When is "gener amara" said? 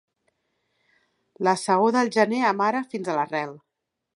2.17-2.85